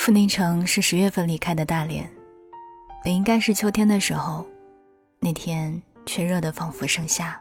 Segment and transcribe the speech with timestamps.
[0.00, 2.10] 傅宁城是十月份离开的大连，
[3.04, 4.46] 本应该是秋天的时候，
[5.18, 7.38] 那天却热得仿佛盛夏。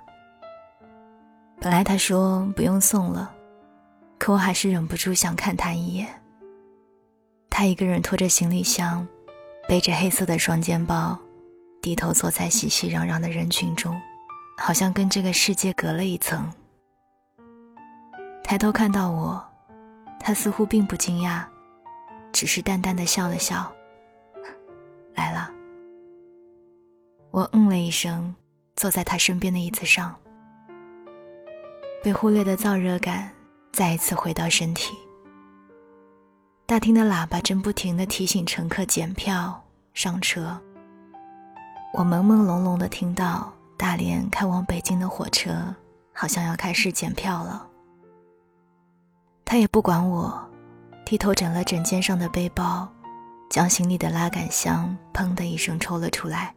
[1.61, 3.33] 本来他说不用送了，
[4.17, 6.05] 可我还是忍不住想看他一眼。
[7.49, 9.07] 他一个人拖着行李箱，
[9.65, 11.17] 背着黑色的双肩包，
[11.81, 13.97] 低头坐在熙熙攘攘的人群中，
[14.57, 16.51] 好像跟这个世界隔了一层。
[18.43, 19.41] 抬头看到我，
[20.19, 21.45] 他似乎并不惊讶。
[22.39, 23.69] 只是淡淡的笑了笑，
[25.13, 25.51] 来了。
[27.31, 28.33] 我嗯了一声，
[28.77, 30.15] 坐在他身边的椅子上。
[32.01, 33.29] 被忽略的燥热感
[33.73, 34.95] 再一次回到身体。
[36.65, 39.61] 大厅的喇叭正不停的提醒乘客检票
[39.93, 40.57] 上车。
[41.91, 45.75] 我朦朦胧胧的听到大连开往北京的火车
[46.13, 47.67] 好像要开始检票了。
[49.43, 50.48] 他也不管我。
[51.05, 52.87] 低头整了整肩上的背包，
[53.49, 56.53] 将行李的拉杆箱砰的一声抽了出来，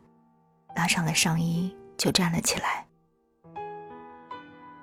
[0.77, 2.87] 拉上了上衣就站了起来。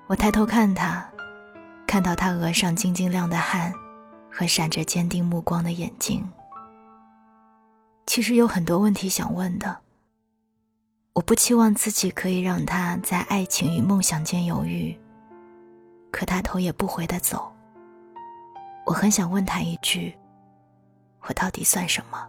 [0.07, 1.07] 我抬头看他，
[1.85, 3.71] 看到他额上晶晶亮的汗，
[4.31, 6.27] 和闪着坚定目光的眼睛。
[8.07, 9.77] 其实有很多问题想问的。
[11.13, 14.97] 我不期望自己可以让他在爱情与梦想间犹豫，
[16.11, 17.51] 可他头也不回的走。
[18.89, 20.17] 我很想问他一句
[21.21, 22.27] ：“我到底算什么？”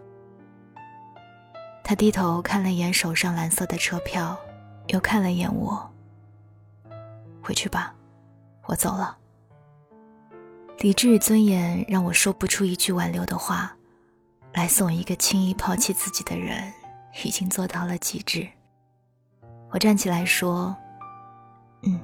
[1.83, 4.39] 他低头看了眼手上蓝色的车票，
[4.89, 5.91] 又看了眼我。
[7.43, 7.95] 回去吧，
[8.67, 9.17] 我走了。
[10.81, 13.75] 理智与尊严让我说不出一句挽留的话，
[14.53, 16.71] 来送一个轻易抛弃自己的人，
[17.25, 18.47] 已经做到了极致。
[19.71, 20.77] 我站起来说
[21.85, 21.99] ：“嗯，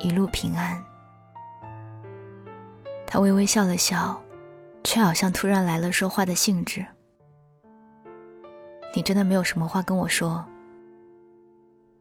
[0.00, 0.84] 一路平安。”
[3.10, 4.22] 他微微笑了笑，
[4.84, 6.84] 却好像突然来了说话的兴致。
[8.94, 10.44] 你真的没有什么话跟我说？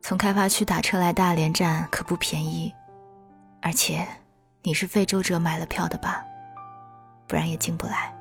[0.02, 2.74] 从开发区打车来大连站可不便宜，
[3.62, 4.06] 而且
[4.64, 6.26] 你是费周折买了票的吧？
[7.26, 8.14] 不然也进不来。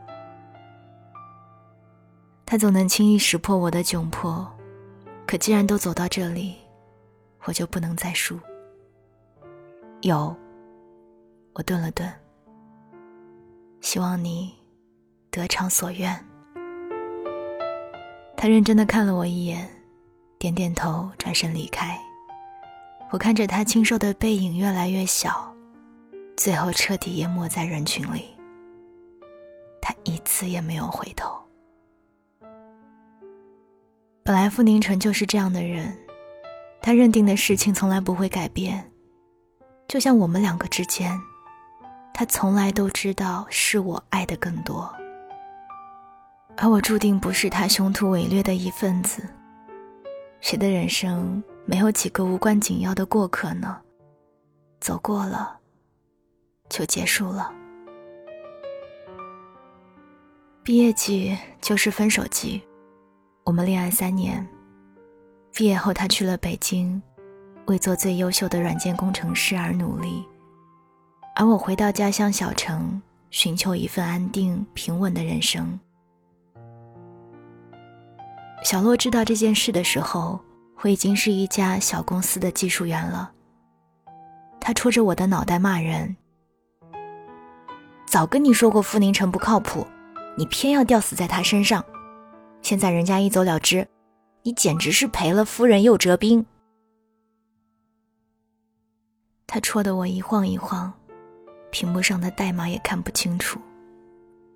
[2.44, 4.48] 他总能轻易识破我的窘迫，
[5.26, 6.56] 可既然都走到这里，
[7.46, 8.38] 我就不能再输。
[10.02, 10.36] 有，
[11.54, 12.08] 我顿了顿。
[13.86, 14.52] 希望你
[15.30, 16.12] 得偿所愿。
[18.36, 19.64] 他认真的看了我一眼，
[20.41, 21.96] 点点头，转身离开。
[23.12, 25.54] 我看着他清瘦的背影越来越小，
[26.36, 28.25] 最后彻底淹没在人群里。
[29.80, 31.38] 他一次也没有回头。
[34.25, 35.96] 本来傅宁城就是这样的人，
[36.82, 38.91] 他认定的事情从来不会改变，
[39.86, 41.16] 就像我们两个之间。
[42.19, 44.91] 他从来都知道是我爱的更多，
[46.56, 49.22] 而我注定不是他凶突伟劣的一份子。
[50.41, 53.78] 谁的人生没有几个无关紧要的过客呢？
[54.81, 55.59] 走过了，
[56.71, 57.53] 就结束了。
[60.62, 62.62] 毕业季就是分手季，
[63.44, 64.49] 我们恋爱三年，
[65.53, 67.03] 毕业后他去了北京，
[67.66, 70.26] 为做最优秀的软件工程师而努力。
[71.38, 75.78] 而我回到家乡小城，寻求一份安定平稳的人生。
[78.64, 80.41] 小洛知道这件事的时候，
[80.80, 83.30] 我已经是一家小公司的技术员了。
[84.58, 86.16] 他戳着我的脑袋骂人
[88.08, 89.86] ：“早跟你说过傅宁城不靠谱，
[90.38, 91.84] 你偏要吊死在他身上。
[92.62, 93.86] 现在人家一走了之，
[94.42, 96.46] 你简直是赔了夫人又折兵。”
[99.46, 100.91] 他戳得我一晃一晃。
[101.78, 103.60] 屏幕上的代码也看不清楚，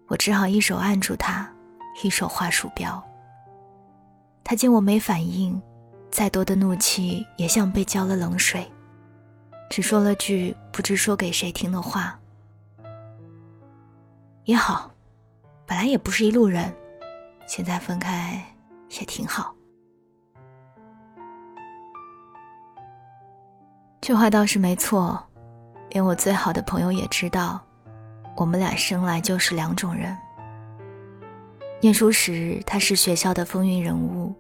[0.06, 1.46] 我只好一手按住它，
[2.02, 2.98] 一手画鼠标。
[4.42, 5.60] 他见我没反应，
[6.10, 8.66] 再多的怒气也像被浇了冷水，
[9.68, 12.18] 只说了句不知说给谁听的话。
[14.44, 14.90] 也好，
[15.66, 16.74] 本来也不是一路人，
[17.46, 18.42] 现在分开
[18.98, 19.54] 也挺好。
[24.00, 25.22] 这话倒是没错。
[25.90, 27.60] 连我最好的朋友也知道，
[28.36, 30.16] 我们俩生来就是两种人。
[31.80, 34.34] 念书时，她是学校的风云人物，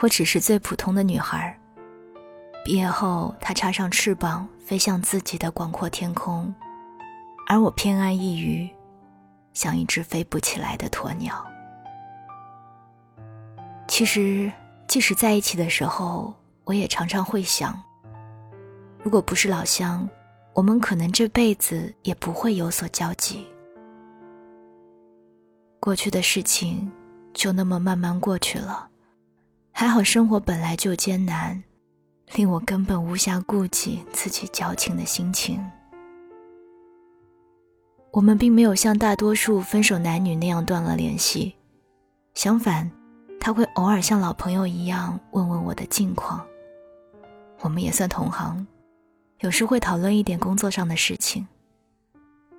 [0.00, 1.58] 我只是最普通的女孩。
[2.64, 6.54] 毕业后，她插上翅膀，飞向自己的广阔天空，
[7.48, 8.70] 而我偏安一隅，
[9.54, 11.44] 像一只飞不起来的鸵鸟。
[13.88, 14.52] 其实，
[14.86, 16.34] 即使在一起的时候，
[16.64, 17.76] 我也常常会想，
[19.02, 20.08] 如果不是老乡。
[20.56, 23.46] 我们可能这辈子也不会有所交集。
[25.78, 26.90] 过去的事情
[27.34, 28.88] 就那么慢慢过去了。
[29.70, 31.62] 还好生活本来就艰难，
[32.32, 35.62] 令我根本无暇顾及自己矫情的心情。
[38.10, 41.54] 我们并没有像大多数分手男女那样断了联系，
[42.32, 42.90] 相反，
[43.38, 46.42] 他会偶尔像老朋友一样问问我的近况。
[47.60, 48.66] 我们也算同行，
[49.40, 51.46] 有时会讨论一点工作上的事情。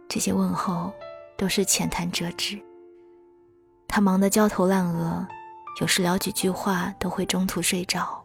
[0.08, 0.94] 这些问候
[1.36, 2.60] 都是浅谈辄止。
[3.88, 5.26] 他忙得焦头烂额，
[5.82, 8.24] 有时聊几句话都会中途睡着。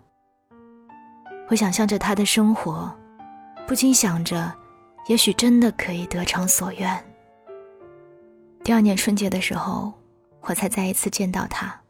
[1.49, 2.95] 我想象着他的生活，
[3.67, 4.53] 不禁想着，
[5.07, 7.05] 也许真的可以得偿所愿。
[8.63, 9.93] 第二年春节的时候，
[10.43, 11.81] 我才再一次见到他。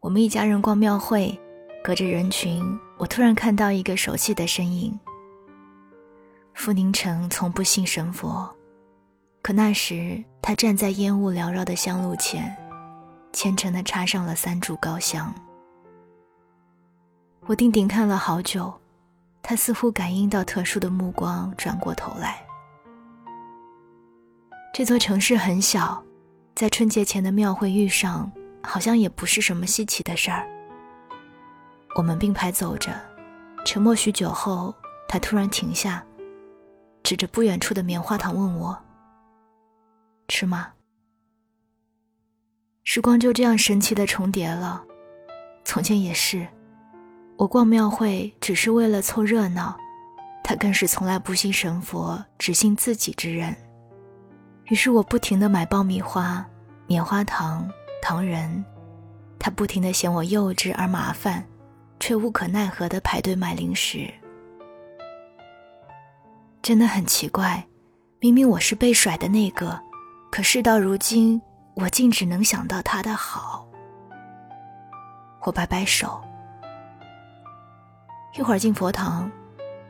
[0.00, 1.38] 我们一家人逛庙会，
[1.84, 2.62] 隔着人群，
[2.98, 4.98] 我突然看到一个熟悉的身影。
[6.54, 8.48] 傅宁城从不信神佛，
[9.42, 12.54] 可那时他站在烟雾缭绕的香炉前，
[13.32, 15.34] 虔诚地插上了三炷高香。
[17.46, 18.72] 我定定看了好久，
[19.42, 22.40] 他似乎感应到特殊的目光，转过头来。
[24.72, 26.00] 这座城市很小，
[26.54, 28.30] 在春节前的庙会遇上，
[28.62, 30.46] 好像也不是什么稀奇的事儿。
[31.96, 32.92] 我们并排走着，
[33.66, 34.72] 沉默许久后，
[35.08, 36.02] 他突然停下，
[37.02, 38.78] 指着不远处的棉花糖问我
[40.28, 40.72] ：“吃吗？”
[42.84, 44.82] 时光就这样神奇的重叠了。
[45.64, 46.46] 从前也是，
[47.36, 49.76] 我逛庙会只是为了凑热闹，
[50.42, 53.54] 他更是从来不信神佛，只信自己之人。
[54.66, 56.44] 于是我不停的买爆米花、
[56.86, 57.68] 棉花糖、
[58.02, 58.64] 糖人，
[59.38, 61.44] 他不停的嫌我幼稚而麻烦，
[62.00, 64.12] 却无可奈何的排队买零食。
[66.62, 67.66] 真的很奇怪，
[68.20, 69.76] 明明我是被甩的那个，
[70.30, 71.42] 可事到如今，
[71.74, 73.66] 我竟只能想到他的好。
[75.42, 76.22] 我摆摆手，
[78.38, 79.28] 一会儿进佛堂，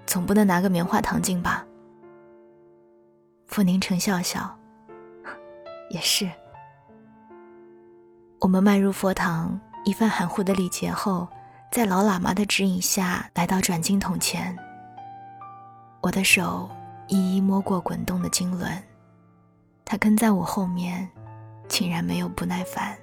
[0.07, 1.63] 总不能拿个棉花糖进吧？
[3.49, 4.59] 傅宁城笑笑。
[5.91, 6.27] 也是。
[8.41, 11.29] 我们迈入佛堂，一番含糊的礼节后，
[11.71, 14.57] 在老喇嘛的指引下来到转经筒前。
[16.03, 16.69] 我的手
[17.07, 18.71] 一一摸过滚动的经轮，
[19.85, 21.09] 他跟在我后面，
[21.69, 22.99] 竟然没有不耐烦。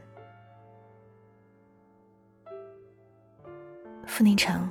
[4.05, 4.69] 傅宁城，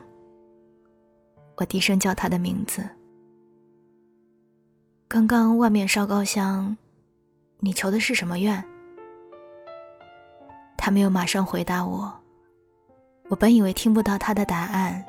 [1.56, 2.86] 我低声叫他的名字。
[5.08, 6.76] 刚刚外面烧高香。
[7.60, 8.62] 你求的是什么愿？
[10.76, 12.12] 他没有马上回答我。
[13.28, 15.04] 我本以为听不到他的答案，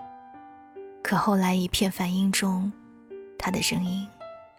[1.03, 2.71] 可后来一片梵音中，
[3.39, 4.05] 他的声音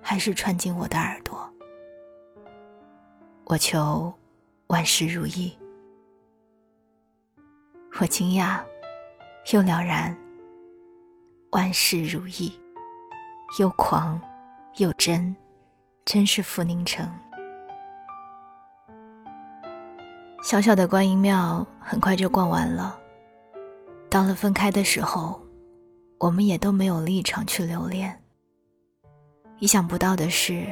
[0.03, 1.49] 还是串进我的耳朵。
[3.44, 4.12] 我求
[4.69, 5.56] 万事如意。
[8.00, 8.61] 我惊讶，
[9.53, 10.17] 又了然。
[11.50, 12.59] 万事如意，
[13.59, 14.21] 又狂
[14.77, 15.35] 又真，
[16.05, 17.06] 真是傅宁城。
[20.43, 22.99] 小小的观音庙很快就逛完了。
[24.09, 25.41] 到了分开的时候，
[26.19, 28.23] 我们也都没有立场去留恋。
[29.61, 30.67] 意想不到的是，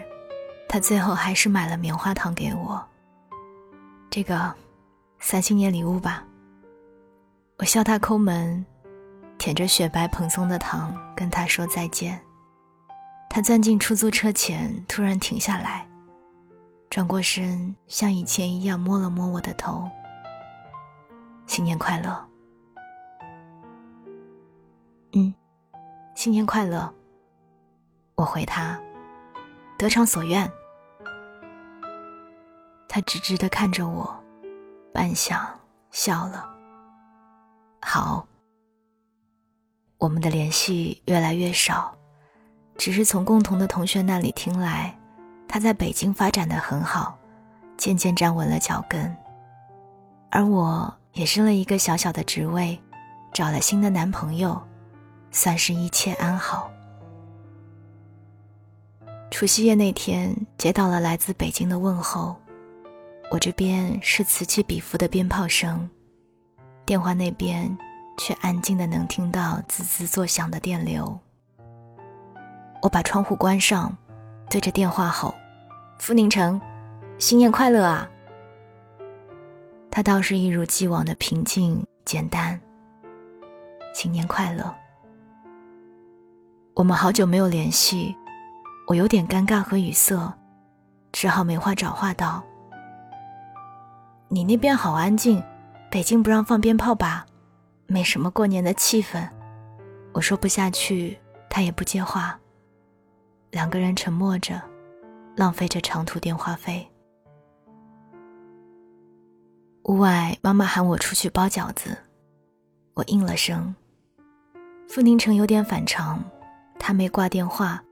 [0.67, 2.83] 他最后还是买了棉花糖给我。
[4.11, 4.53] 这个，
[5.21, 6.25] 算新年礼物吧。
[7.59, 8.65] 我笑他抠门，
[9.37, 12.19] 舔着雪白蓬松的糖跟他说再见。
[13.29, 15.87] 他钻进出租车前，突然停下来。
[16.89, 19.87] 转过身，像以前一样摸了摸我的头。
[21.47, 22.29] 新年快乐。
[25.13, 25.35] 嗯，
[26.15, 26.91] 新年快乐。
[28.19, 28.77] 我回他，
[29.79, 30.51] 得偿所愿。
[32.89, 34.13] 他直直的看着我，
[34.93, 35.47] 半晌
[35.93, 36.45] 笑了。
[37.81, 38.27] 好。
[39.99, 41.93] 我们的联系越来越少，
[42.77, 44.97] 只是从共同的同学那里听来。
[45.49, 47.19] 他在北京发展的很好，
[47.77, 49.17] 渐渐站稳了脚跟，
[50.31, 52.81] 而我也升了一个小小的职位，
[53.33, 54.61] 找了新的男朋友，
[55.33, 56.71] 算是一切安好。
[59.31, 62.37] 除夕夜那天，接到了来自北京的问候，
[63.31, 65.89] 我这边是此起彼伏的鞭炮声，
[66.85, 67.77] 电话那边
[68.19, 71.19] 却安静的能听到滋滋作响的电流。
[72.83, 73.97] 我把窗户关上。
[74.51, 75.35] 对着电话吼
[76.01, 76.59] ：“傅宁城，
[77.19, 78.09] 新年快乐啊！”
[79.93, 82.59] 他倒是一如既往的平静简单。
[83.93, 84.75] 新年快乐。
[86.73, 88.17] 我们好久没有联系，
[88.89, 90.33] 我有点尴尬和语塞，
[91.13, 92.43] 只好没话找话道
[94.29, 95.45] ：“你那边好安静，
[95.91, 97.27] 北京不让放鞭炮吧？
[97.87, 99.29] 没什么过年的气氛。”
[100.15, 101.19] 我说不下去，
[101.51, 102.41] 他也不接话。
[103.51, 104.59] 两个人沉默着，
[105.37, 106.91] 浪费着长途电话费。
[109.83, 111.95] 屋外，妈妈喊我出去包饺子，
[112.95, 113.75] 我应了声。
[114.89, 116.25] 傅宁城有点反常，
[116.79, 117.83] 他没挂电话，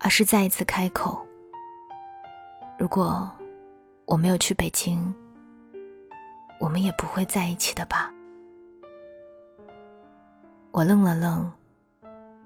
[0.00, 1.24] 而是再一次开口
[2.78, 3.30] ：“如果
[4.06, 5.14] 我没有去北京，
[6.58, 8.10] 我们也不会在一起的吧？”
[10.72, 11.52] 我愣了愣。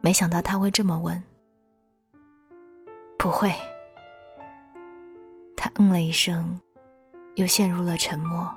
[0.01, 1.23] 没想到他会这么问。
[3.17, 3.51] 不会。
[5.57, 6.61] 他嗯了一声，
[7.37, 8.53] 又陷入了沉默。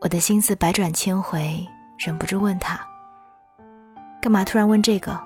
[0.00, 1.66] 我的心思百转千回，
[1.98, 2.78] 忍不住问他
[4.22, 5.20] ：“干嘛突然问这个？”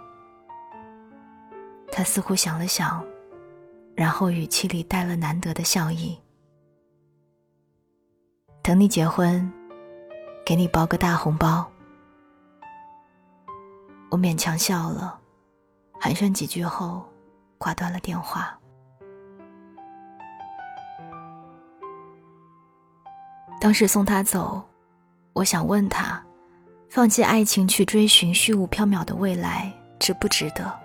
[1.94, 3.04] 他似乎想了想，
[3.94, 6.18] 然后语气里带了难得的笑意
[8.64, 9.52] ：“等你结婚，
[10.44, 11.70] 给你包个大红包。”
[14.10, 15.20] 我勉强笑了，
[16.00, 17.06] 寒暄几句后，
[17.58, 18.58] 挂断了电话。
[23.60, 24.66] 当时送他走，
[25.34, 26.24] 我想问他，
[26.88, 29.70] 放弃爱情去追寻虚无缥缈的未来，
[30.00, 30.81] 值不值得？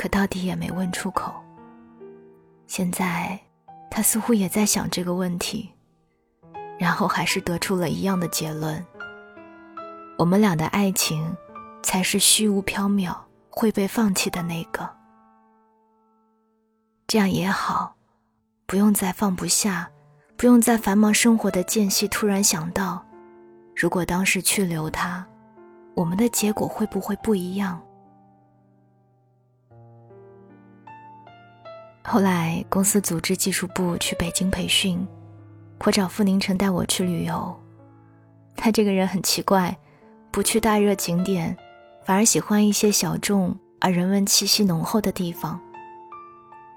[0.00, 1.30] 可到底也没问出口。
[2.66, 3.38] 现在，
[3.90, 5.70] 他似乎也在想这个问题，
[6.78, 8.82] 然后还是得出了一样的结论：
[10.16, 11.36] 我们俩的爱情。
[11.82, 13.16] 才是虚无缥缈
[13.48, 14.88] 会被放弃的那个。
[17.06, 17.96] 这样也好，
[18.66, 19.90] 不用再放不下，
[20.36, 23.02] 不用在繁忙生活的间隙突然想到，
[23.74, 25.26] 如果当时去留他，
[25.94, 27.80] 我们的结果会不会不一样？
[32.12, 35.06] 后来公司组织技术部去北京培训，
[35.84, 37.56] 我找傅宁城带我去旅游。
[38.56, 39.78] 他这个人很奇怪，
[40.32, 41.56] 不去大热景点。
[42.04, 45.60] 反而喜欢一些小众而人文气息浓厚的地方。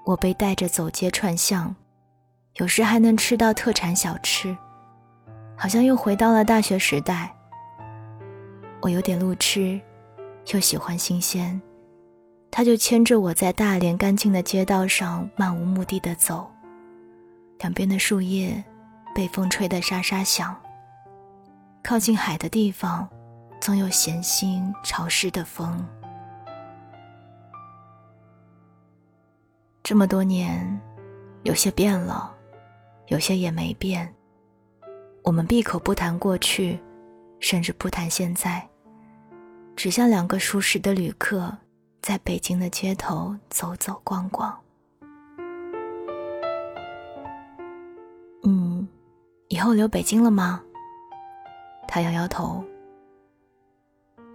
[0.04, 1.74] 我被带着走街串巷，
[2.58, 4.56] 有时还能吃到特产小吃，
[5.56, 7.34] 好像又回到了大学时代。
[8.80, 9.80] 我有点路痴，
[10.52, 11.60] 又喜欢新鲜，
[12.56, 16.48] 他就牵着我在大连干净的街道上漫无目的的走，
[17.58, 18.62] 两边的树叶
[19.12, 20.54] 被风吹得沙沙响。
[21.82, 23.08] 靠近海的地方。
[23.60, 25.82] 总有咸腥潮湿的风。
[29.82, 30.78] 这么多年，
[31.44, 32.30] 有些变了，
[33.06, 34.14] 有些也没变。
[35.22, 36.78] 我们闭口不谈过去，
[37.40, 38.68] 甚至不谈现在，
[39.74, 41.56] 只像两个熟识的旅客，
[42.04, 44.54] 在北京的街头走走逛逛。
[48.42, 48.86] 嗯，
[49.48, 50.62] 以后留北京了吗？
[51.88, 52.62] 他摇摇头。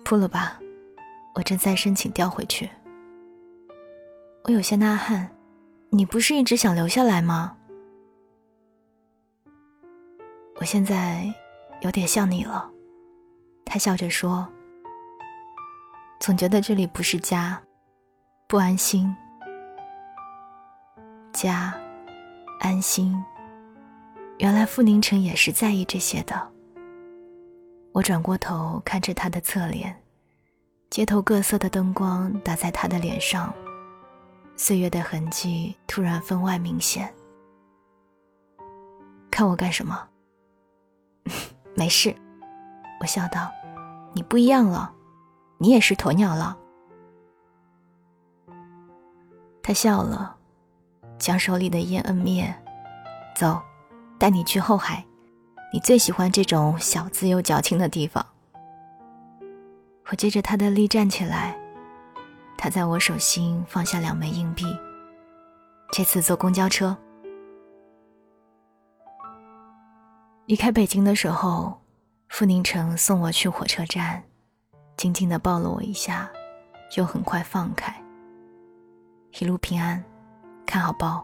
[0.03, 0.59] 不了吧，
[1.35, 2.67] 我正在申请调回去。
[4.45, 5.29] 我有些纳汗，
[5.91, 7.55] 你不是一直想留下来吗？
[10.55, 11.31] 我现在
[11.81, 12.67] 有点像你了，
[13.63, 14.49] 他笑着说。
[16.19, 17.59] 总觉得这里不是家，
[18.47, 19.15] 不安心。
[21.31, 21.73] 家，
[22.59, 23.15] 安心，
[24.38, 26.51] 原来傅宁城也是在意这些的。
[27.93, 29.95] 我转过头看着他的侧脸，
[30.89, 33.53] 街头各色的灯光打在他的脸上，
[34.57, 37.11] 岁月的痕迹突然分外明显。
[39.31, 40.05] 看我干什么？
[41.75, 42.13] 没事，
[42.99, 43.49] 我笑道
[44.11, 44.93] ：“你不一样了，
[45.60, 46.58] 你也是鸵鸟了。”
[49.62, 50.36] 他笑了，
[51.20, 52.51] 将手里的烟摁灭，
[53.36, 53.62] 走，
[54.18, 55.06] 带你去后海。
[55.72, 58.25] 你最喜欢这种小资又矫情的地方。
[60.10, 61.56] 我接着他的力站起来，
[62.58, 64.66] 他在我手心放下两枚硬币。
[65.92, 66.98] 这次坐公交车。
[70.48, 71.80] 离开北京的时候，
[72.30, 74.24] 傅宁城送我去火车站，
[75.00, 76.29] 紧紧的抱了我一下，
[76.98, 77.96] 又很快放开。
[79.39, 80.03] 一路平安，
[80.65, 81.24] 看好包。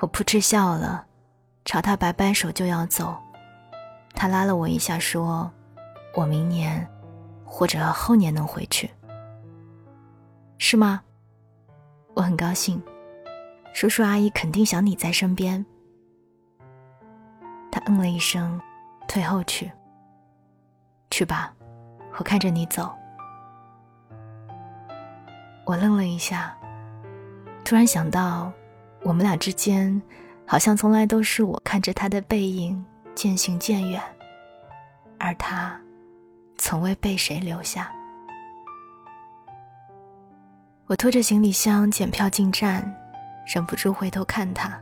[0.00, 1.06] 我扑哧笑了。
[1.64, 3.16] 朝他摆摆手就要走，
[4.12, 5.50] 他拉了我一下，说
[6.14, 6.86] ：“我明年
[7.42, 8.90] 或者后年能回去，
[10.58, 11.00] 是吗？”
[12.12, 12.82] 我很高兴，
[13.72, 15.64] 叔叔阿姨肯定想你在身边。
[17.72, 18.60] 他嗯了一声，
[19.08, 19.72] 退后去。
[21.10, 21.54] 去吧，
[22.16, 22.90] 我看着你走。
[25.64, 26.56] 我愣了一下，
[27.64, 28.52] 突然想到，
[29.02, 30.00] 我们俩之间。
[30.46, 34.02] 好像从来都是我看着他的背影渐行渐远，
[35.16, 35.80] 而他
[36.58, 37.88] 从未被谁留下。
[40.86, 42.82] 我拖着行李箱检票进站，
[43.46, 44.76] 忍不住回头看他。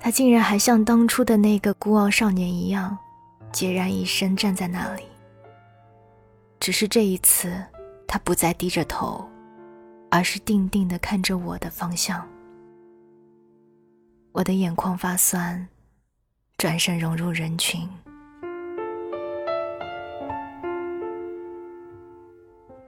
[0.00, 2.98] 他竟然还像当初的那个孤傲少年一样，
[3.52, 5.04] 孑然一身站在那里。
[6.60, 7.52] 只是这一次，
[8.06, 9.26] 他不再低着头，
[10.10, 12.26] 而是定定地看着我的方向。
[14.32, 15.66] 我的眼眶发酸，
[16.56, 17.88] 转身融入人群。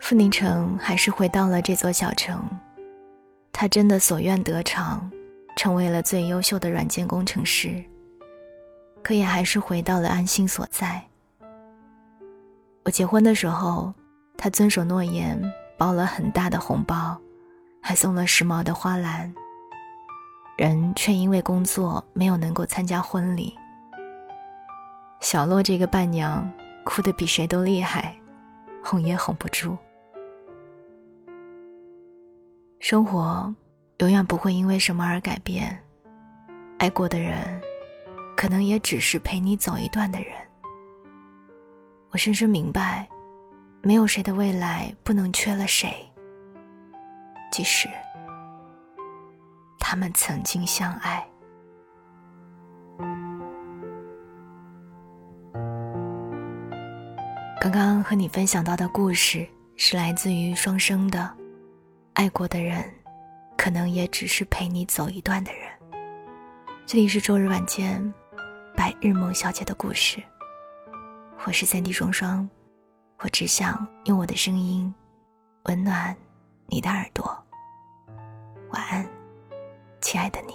[0.00, 2.42] 傅宁城还是回到了这座小城，
[3.52, 5.10] 他真的所愿得偿，
[5.56, 7.82] 成为了最优秀的软件工程师。
[9.02, 11.09] 可也还是回到了安心所在。
[12.90, 13.92] 结婚的时候，
[14.36, 15.40] 他遵守诺言，
[15.78, 17.18] 包了很大的红包，
[17.80, 19.32] 还送了时髦的花篮。
[20.56, 23.56] 人却因为工作没有能够参加婚礼。
[25.20, 26.50] 小洛这个伴娘
[26.84, 28.14] 哭得比谁都厉害，
[28.82, 29.76] 哄也哄不住。
[32.78, 33.54] 生活
[33.98, 35.78] 永远不会因为什么而改变，
[36.78, 37.60] 爱过的人，
[38.36, 40.32] 可能也只是陪你走一段的人。
[42.12, 43.08] 我深深明白，
[43.82, 45.94] 没有谁的未来不能缺了谁，
[47.52, 47.88] 即使
[49.78, 51.24] 他们曾经相爱。
[57.60, 61.32] 刚刚和你分享到的故事，是来自于双生的。
[62.14, 62.84] 爱过的人，
[63.56, 65.62] 可能也只是陪你走一段的人。
[66.84, 68.12] 这里是周日晚间，
[68.74, 70.20] 白日梦小姐的故事。
[71.46, 72.46] 我是三 D 双双，
[73.20, 74.94] 我只想用我的声音，
[75.64, 76.14] 温暖
[76.66, 77.24] 你的耳朵。
[78.72, 79.08] 晚安，
[80.02, 80.52] 亲爱的你。